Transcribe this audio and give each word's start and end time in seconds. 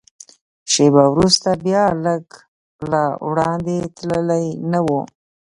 شېبه 0.71 1.03
وروسته 1.13 1.49
بیا، 1.63 1.83
لږ 2.05 2.23
لا 2.91 3.05
وړاندې 3.27 3.77
تللي 3.97 4.45
نه 4.71 4.79
و. 4.85 4.87